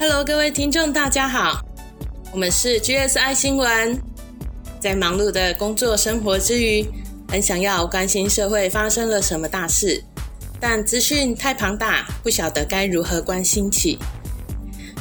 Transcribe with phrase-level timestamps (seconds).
[0.00, 1.60] Hello，各位听众，大家好，
[2.30, 4.00] 我们是 GSI 新闻。
[4.78, 6.86] 在忙碌的工作生活之余，
[7.28, 10.00] 很想要关心社会发生了什么大事，
[10.60, 13.98] 但资讯太庞大，不晓得该如何关心起。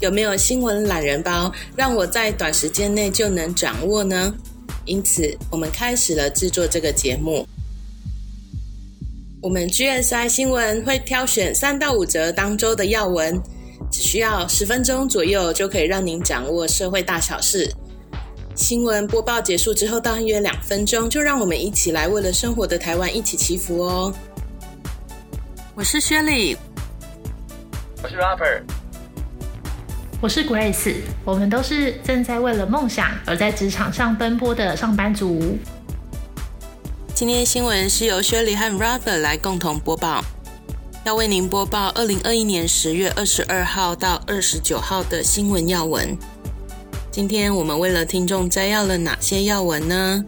[0.00, 4.34] 有没有新闻懒人包，让我在短时间内就能掌握呢？
[4.86, 7.46] 因此，我们开始了制作这个节目。
[9.40, 13.40] 我们 GSI 新闻会挑选三到五则当周的要闻，
[13.90, 17.70] 只需要十分钟左右就可以让您掌握社会大小事。
[18.54, 24.14] 新闻播报结束之后，大约两分钟，就让我们一起来为了生活的台湾一起祈福哦。
[25.74, 26.56] 我是薛礼，
[28.02, 28.62] 我是 Rapper，
[30.20, 35.56] 我是 Grace，我们都是正在为了梦想而在职场上奔波的上班族。
[37.14, 40.22] 今天新闻是由薛礼和 Rapper 来共同播报，
[41.02, 46.14] 要为您播报二零二一年十月二十二号到二十九号的新闻要闻。
[47.10, 50.22] 今天我们为了听众摘要了哪些要闻呢？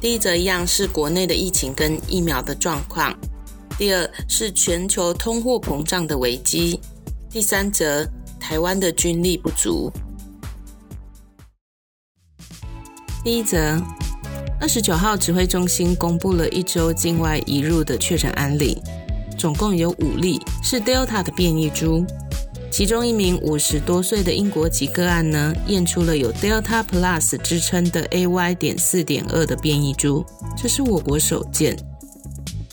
[0.00, 3.16] 第一则一样是国内的疫情跟疫苗的状况，
[3.78, 6.80] 第二是全球通货膨胀的危机，
[7.30, 8.04] 第三则
[8.40, 9.92] 台湾的军力不足。
[13.22, 13.80] 第一则，
[14.60, 18.76] 二十九号指挥中心公布了一周境外移入的确诊案例，
[19.40, 22.04] 总共有五例是 Delta 的变异株。
[22.70, 30.22] 其中一名五十多岁的英国籍个案呢，验出了有 Delta Plus 之称的 AY 点四点二的变异株，
[30.58, 31.74] 这是我国首见。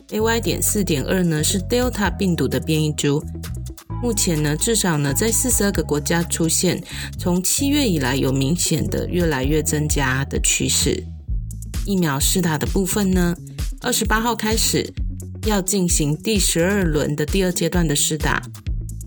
[0.09, 3.23] AY 点四点二呢是 Delta 病毒的变异株，
[4.03, 6.83] 目前呢至少呢在四十二个国家出现，
[7.17, 11.01] 从七月以来有明显的越来越增加的趋势。
[11.85, 13.33] 疫苗施打的部分呢，
[13.79, 14.93] 二十八号开始
[15.47, 18.41] 要进行第十二轮的第二阶段的施打。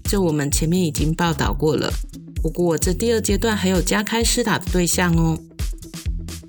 [0.03, 1.89] 这我们前面已经报道过了，
[2.43, 5.39] 不过这第二阶段还有加开施打的对象哦，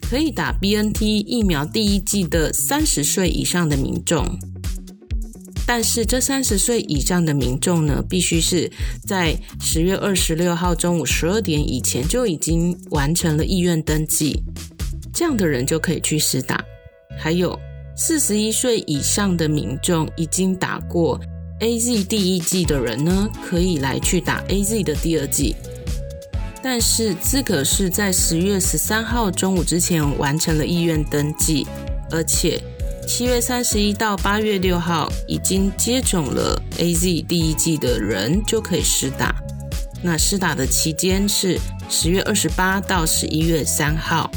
[0.09, 4.25] 可以打 BNT 疫苗第一剂的三十岁以上的民众，
[5.67, 8.71] 但是这三十岁以上的民众呢，必须是
[9.05, 14.41] 在十月二十六号中午十二点以前就已经完成了意愿登记，
[15.13, 16.63] 这样的人就可以去施打。
[17.19, 17.57] 还有
[18.03, 21.21] 四十一岁以上的民众已经打过。
[21.59, 25.55] A Z 第一季的人呢，可以来去打 A Z 的第二季，
[26.63, 31.67] 但是资格是在十月十三号中午之前完成了意愿登记，
[32.09, 32.59] 而且
[33.07, 39.35] 七月三十一到八月六号已经接种了 A Z 第一季的人就可以施打。
[40.01, 44.27] 那施打的期间是十月二十八到十一月三号。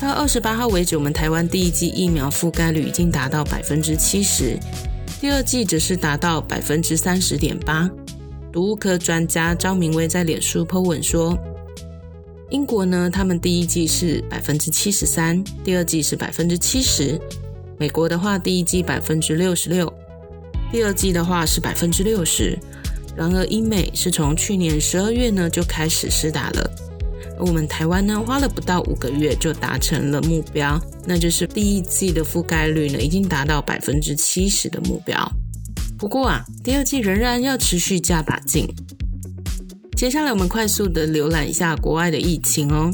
[0.00, 4.58] 到二十八号为止，我们台湾第一季疫苗覆盖率已经达到百分之七十。
[5.20, 7.88] 第二季则是达到百分之三十点八。
[8.50, 11.38] 毒物科专家张明威在脸书 po 文说，
[12.48, 17.20] 英国呢，他们第一季是百分之七十三，第二季是百分之七十。
[17.76, 19.92] 美国的话，第一季百分之六十六，
[20.72, 22.58] 第二季的话是百分之六十。
[23.14, 26.70] 然而，英美是从去年十二月呢就开始施打了。
[27.40, 35.16] 我们台湾呢，花了不到五个月就达成了目标，那就是第一季的覆盖率呢，已经达到百分之七十的目标。
[35.98, 38.66] 不过啊，第二季仍然要持续加把劲。
[39.96, 42.90] 接下来我们快速的浏览一下国外的疫情哦。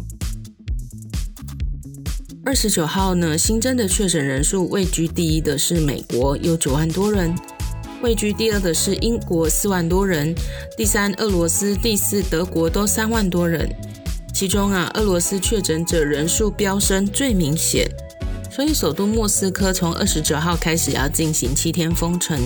[2.45, 7.35] 二十九号呢，新增的确诊人数位居第一的是美国，有九万多人；
[8.03, 10.33] 位居第二的是英国，四万多人；
[10.77, 13.69] 第三俄罗斯，第四德国都三万多人。
[14.39, 17.91] 其中啊，俄罗斯确诊者人数飙升最明显，
[18.51, 22.39] 所以首都莫斯科从二十九号开始要进行七天封城。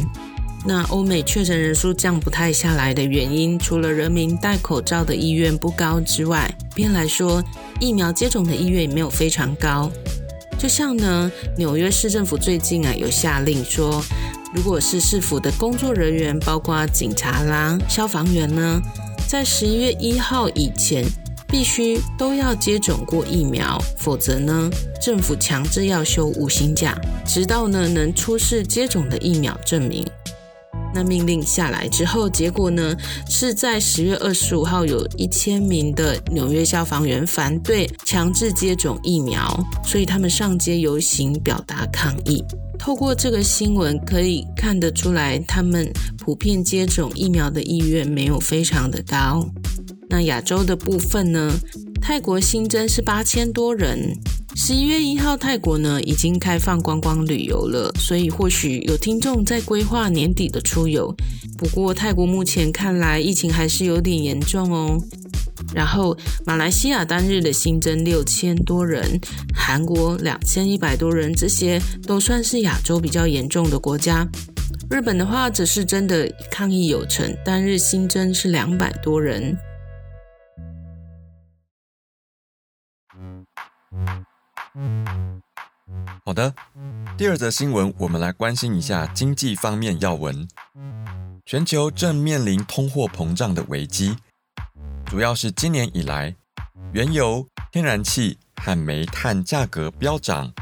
[0.64, 7.42] 那欧美确诊人数降不太下来的原因，除了人民戴口罩的意愿不高之外，边来说
[7.80, 9.90] 疫苗接种的意愿也没有非常高。
[10.56, 11.28] 就像呢，
[11.58, 14.00] 纽约市政府最近啊有下令说，
[14.54, 18.80] 如果是市府的工作人员，包括警察啦、消防员呢，
[19.26, 21.04] 在十一月一号以前。
[21.50, 24.70] 必须都要接种过疫苗，否则呢，
[25.02, 30.06] 政府强制要休五星假，直到呢能出示接种的疫苗证明。
[30.92, 32.96] 那命令下来之后，结果呢
[33.28, 42.44] 是在十月二十五号，有一千名的纽约消防员反对强制接种疫苗，所以他们上街游行表达抗议。
[42.76, 45.88] 透过这个新闻可以看得出来，他们
[46.18, 49.46] 普遍接种疫苗的意愿没有非常的高。
[50.10, 51.50] 那亚洲的部分呢？
[52.02, 54.12] 泰国新增是八千多人，
[54.56, 61.14] 十一月一号，泰国呢已经开放观光旅游了，所以或许有听众在规划年底的出游。
[61.56, 64.98] 不过泰国目前看来疫情还是有点严重哦。
[65.72, 69.20] 然后马来西亚单日的新增六千多人，
[69.54, 74.26] 韩国两千一百多人，这些都算是亚洲比较严重的国家。
[74.90, 79.56] 日本的话则是真的抗疫有成，单日新增是两百多人。
[86.30, 86.54] 好的，
[87.18, 90.46] 第二则新闻，我们来关心一下经济方面要闻。
[91.44, 94.16] 全球正面临通货膨胀的危机，
[95.06, 96.36] 主要是今年以来，
[96.92, 100.52] 原油、天然气和煤炭价格飙涨，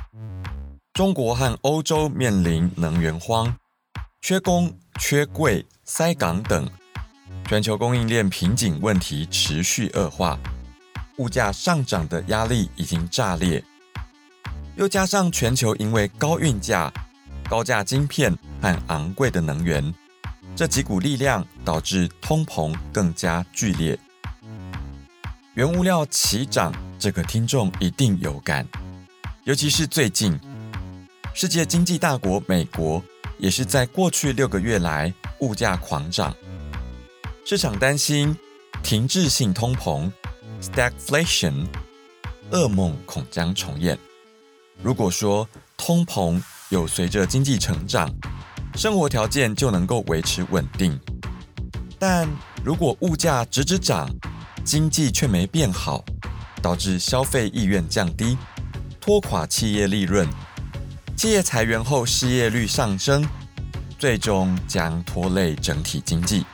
[0.95, 3.55] 中国和欧洲面临能源荒、
[4.23, 6.67] 缺工、缺柜、塞港等，
[7.47, 10.39] 全球供应链瓶颈问题持续恶化，
[11.19, 13.63] 物价上涨的压力已经炸裂。
[14.79, 16.93] 又加上全球因为高运价、
[17.51, 18.33] 高价晶片
[18.63, 19.93] 和昂贵的能源，
[20.55, 23.99] 这几股力量导致通膨更加剧烈。
[25.55, 28.65] 原物料齐涨，这个听众一定有感。
[29.43, 30.39] 尤其是最近，
[31.35, 33.03] 世界经济大国美国
[33.37, 36.33] 也是在过去六个月来物价狂涨，
[37.45, 38.37] 市场担心
[38.85, 40.09] 停滞性通膨
[40.63, 41.67] （stagflation），
[42.53, 43.99] 噩梦恐将重演。
[44.81, 45.47] 如果说
[45.77, 48.09] 通膨有随着经济成长，
[48.77, 50.99] 生活条件就能够维持稳定，
[51.99, 52.29] 但
[52.65, 54.09] 如果物价直直涨，
[54.65, 56.05] 经济却没变好，
[56.63, 58.39] 导致消费意愿降低，
[59.01, 60.29] 拖垮企业利润，
[61.17, 63.27] 企业裁员后失业率上升，
[63.99, 66.47] 最终将拖累整体经济，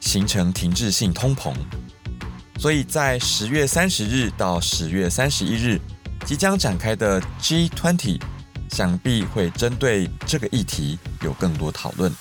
[0.00, 1.52] 形成停滞性通膨。
[2.58, 5.78] 所以在十月三十日到十月三十一日。
[6.26, 8.20] 即将展开的 G20，
[8.68, 12.12] 想必会针对这个议题有更多讨论。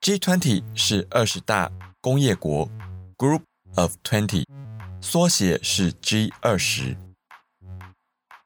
[0.00, 1.68] G20 是二十大
[2.00, 2.70] 工业国
[3.18, 3.42] Group
[3.74, 4.44] of Twenty，
[5.00, 6.96] 缩写是 G 二十。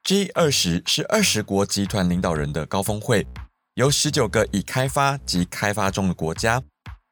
[0.03, 3.27] G 二十是二十国集团领导人的高峰会，
[3.75, 6.63] 由十九个已开发及开发中的国家，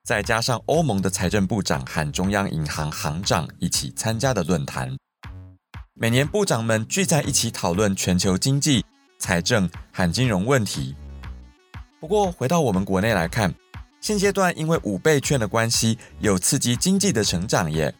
[0.04, 4.98] 再加上欧盟的财政部长和中央银行行长一起参加的论坛。
[6.02, 8.86] 每年部长们聚在一起讨论全球经济、
[9.18, 10.96] 财政和金融问题。
[12.00, 13.54] 不过，回到我们国内来看，
[14.00, 17.94] 现阶段因为五倍券的关系，有刺激经济的成长耶。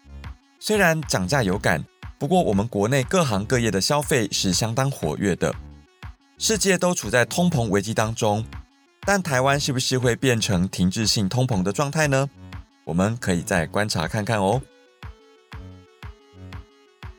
[0.62, 1.84] 虽然涨价有感，
[2.18, 5.54] 不过我们国内各行各业的消费是相当活跃的。
[6.38, 8.46] 世界都处在通膨危机当中，
[9.02, 12.30] 但台湾是不是会变成停滞性通膨的状态呢？
[12.86, 14.62] 我们可以再观察看看哦。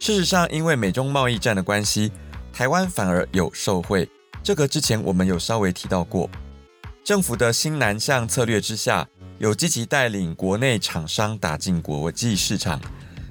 [0.00, 2.10] 事实上，因为美中贸易战的关系，
[2.54, 4.08] 台湾反而有受惠。
[4.42, 6.28] 这个之前我们有稍微提到过。
[7.04, 9.06] 政府的新南向策略之下，
[9.38, 12.80] 有积极带领国内厂商打进国际市场。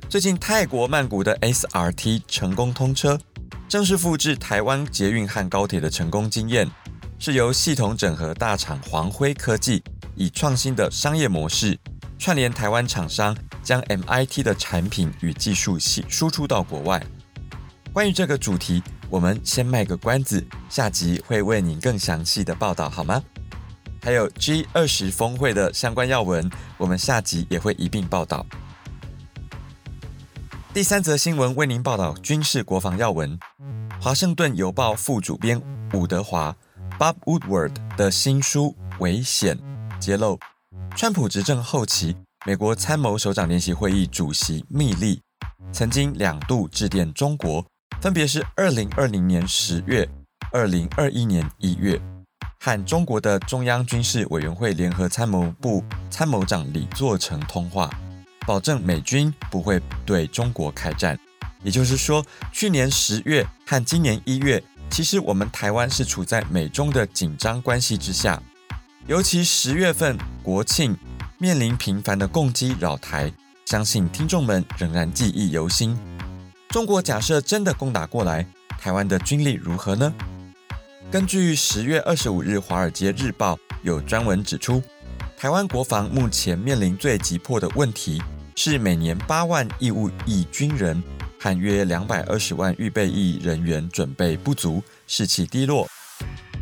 [0.08, 3.20] 最近泰国曼谷的 SRT 成功通车，
[3.68, 6.70] 正是复制台湾捷运和高铁的成功经验，
[7.18, 9.84] 是由系统整合大厂黄辉科技，
[10.16, 11.80] 以创新的商业模式
[12.20, 13.36] 串联台湾厂商。
[13.64, 17.04] 将 MIT 的产品与技术系输出到国外。
[17.92, 23.24] 关于这个主题，我们先卖个关子，下集会为您更详细的报道，好吗？
[24.02, 28.46] 还有 G 二十峰会的相关要闻，我们下集也会一并报道。
[30.74, 33.38] 第三则新闻为您报道军事国防要闻。
[34.00, 35.62] 华盛顿邮报副主编
[35.94, 36.56] 伍德华
[36.98, 39.58] （Bob Woodward） 的新书《危险》
[40.00, 40.40] 揭露，
[40.96, 42.16] 川普执政后期。
[42.46, 45.22] 美国参谋首长联席会议主席密利
[45.74, 47.66] 曾经两度致电中国，
[48.00, 50.08] 分别是二零二零年十月、
[50.54, 52.00] 二零二一年一月，
[52.62, 57.90] 和中国的中央军事委员会联合参谋部参谋长李作成通话，
[58.48, 61.20] 保证美军不会对中国开战。
[61.62, 68.42] 也就是说，去年十月和今年一月，其实我们台湾是处在美中的紧张关系之下，
[69.08, 70.98] 尤其十月份国庆。
[71.42, 73.32] 面临频繁的攻击扰台，
[73.66, 75.98] 相信听众们仍然记忆犹新。
[76.68, 78.46] 中国假设真的攻打过来，
[78.78, 80.14] 台湾的军力如何呢？
[81.10, 84.84] 根据十月二十五日《华尔街日报》有专文指出，
[85.38, 88.22] 台湾国防目前面临最急迫的问题
[88.58, 91.02] 是每年八万义务役军人
[91.40, 95.88] 和约两百二十万预备役人员准备不足，士气低落。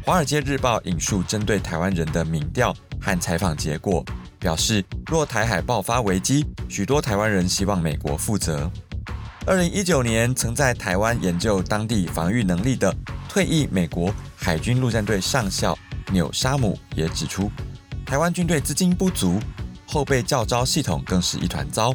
[0.06, 4.06] 《华尔街日报》引述针对台湾人的民调和采访结果。
[4.40, 8.70] 表示，若台海爆发危机，许多台湾人希望美国负责。
[9.46, 12.94] 二零一九年曾在台湾研究当地防御能力的
[13.30, 15.78] 退役美国海军陆战队上校
[16.12, 17.50] 纽沙姆也指出，
[18.06, 19.40] 台湾军队资金不足，
[19.86, 21.94] 后备教招系统更是一团糟。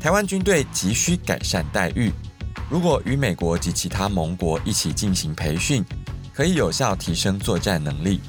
[0.00, 2.12] 台湾军队急需改善待遇，
[2.70, 5.84] 如果与美国及其他盟国一起进行培训，
[6.32, 8.20] 可以有效提升作战能力。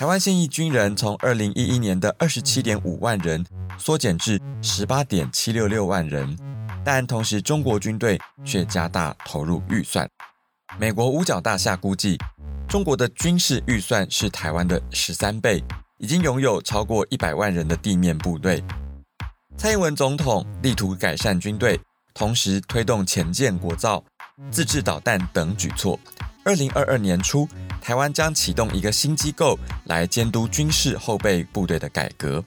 [0.00, 3.44] 台湾现役军人从二零一一年的二十七点五万人
[3.76, 6.38] 缩减至十八点七六六万人，
[6.82, 10.08] 但同时中国军队却加大投入预算。
[10.78, 12.16] 美国五角大厦估计，
[12.66, 15.62] 中国的军事预算是台湾的十三倍，
[15.98, 18.64] 已经拥有超过一百万人的地面部队。
[19.58, 21.78] 蔡英文总统力图改善军队，
[22.14, 24.02] 同时推动前建国造、
[24.50, 26.00] 自制导弹等举措。
[26.42, 27.46] 二零二二年初，
[27.82, 32.42] 台湾将启动一个新机构来监督军事后备部队的改革。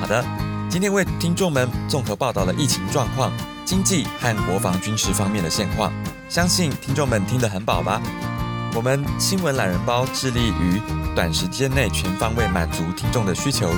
[0.00, 0.24] 好的，
[0.70, 3.32] 今天为听众们综合报道了疫情状况、
[3.64, 5.92] 经济和国防军事方面的现况，
[6.28, 8.00] 相信听众们听得很饱吧。
[8.76, 10.80] 我们新闻懒人包致力于
[11.16, 13.68] 短时间内全方位满足听众的需求。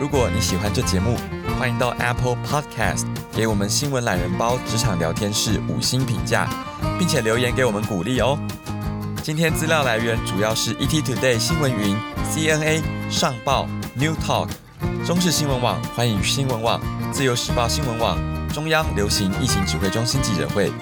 [0.00, 1.18] 如果你喜欢这节目，
[1.58, 6.48] 欢迎到 Apple Podcast 给我们新闻懒人包职场聊天室五星评价，
[6.98, 8.38] 并且留言给我们鼓励哦。
[9.22, 11.96] 今天资料来源主要是 ET Today 新闻云、
[12.30, 14.48] CNA 上报、New Talk、
[15.06, 16.80] 中视新闻网、欢迎新闻网、
[17.12, 18.18] 自由时报新闻网、
[18.48, 20.72] 中央流行疫情指挥中心记者会。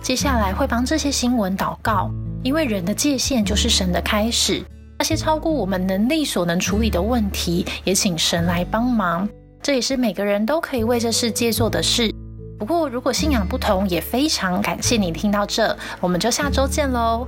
[0.00, 2.10] 接下来会帮这些新闻祷告，
[2.42, 4.64] 因为人的界限就是神的开始。
[4.98, 9.28] 那些超过我们能力所能处理的问题，也请神来帮忙。
[9.62, 12.12] 这也是每个人都可以为这世界做的事。
[12.58, 17.26] 不过，如果信仰不同，也非常感谢你听到这，我们就下周见喽。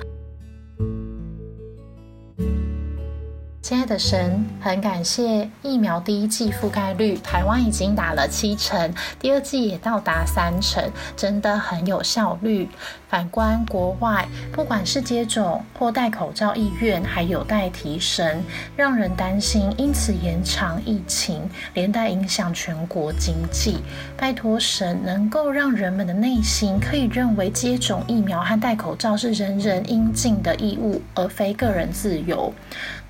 [3.70, 10.82] 亲爱的神，很感谢疫苗第一季覆盖率，台湾已经打了七成，第二季也到达三成，
[11.16, 12.68] 真的很有效率。
[13.08, 18.42] 反观国外，不管是接种或戴口罩意愿还有待提升，
[18.76, 23.78] 让人担心，因此延长疫情，连带影响全国经济。
[24.16, 32.52] 拜托神，能够让人们的内心可以认为接种疫苗和戴口罩是人人应尽的义务，而非个人自由。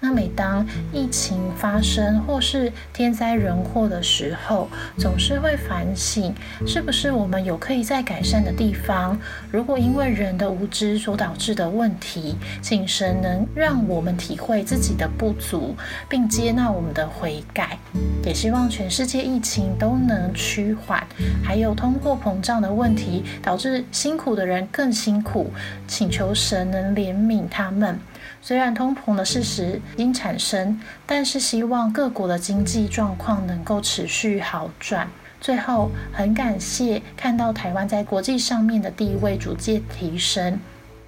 [0.03, 0.50] 那每当
[0.93, 6.35] 疫情发生或是天灾人祸的时候，总是会反省，
[6.67, 9.19] 是不是我们有可以再改善的地方？
[9.51, 15.75] 如果因为人的无知所导致的问题，请神能让我们体会自己的不足，
[16.09, 17.79] 并接纳我们的悔改。
[18.25, 21.07] 也希望全世界疫情都能趋缓，
[21.43, 25.51] 还有通货膨胀的问题导致辛苦的人更辛苦，
[25.87, 27.99] 请求神能怜悯他们。
[28.43, 35.09] 虽然通膨的事实已经产生，但是希望各国的经济状况能够持续好转。
[35.41, 40.59] 最后，很感谢看到台湾在国际上面的地位逐渐提升，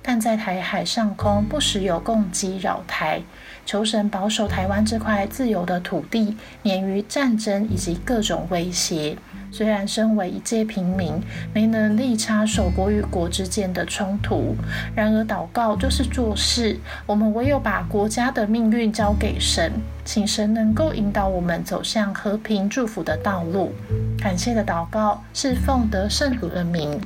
[0.02, 3.22] 但在台海上空不时有共击扰台，
[3.64, 9.16] 求神保守台湾这块自由的土地免于战争以及各种威胁。
[9.52, 11.20] 虽然身为一介平民，
[11.52, 14.56] 没能力插手国与国之间的冲突，
[14.94, 16.78] 然而祷告就是做事。
[17.06, 19.70] 我们唯有把国家的命运交给神，
[20.04, 23.72] 请神能够引导我们走向和平祝福的道路。
[24.18, 26.98] 感谢的祷告是奉得圣主的名。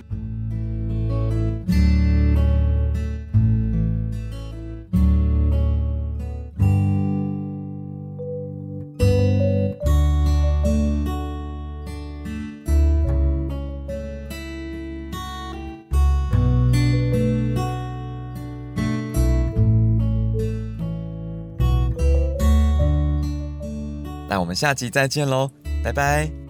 [24.56, 25.50] 下集再见喽，
[25.84, 26.45] 拜拜。